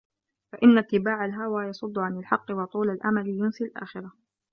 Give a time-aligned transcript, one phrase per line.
[0.51, 4.11] فَإِنَّ اتِّبَاعَ الْهَوَى يَصُدُّ عَنْ الْحَقِّ وَطُولَ الْأَمَلِ يُنْسِي الْآخِرَةَ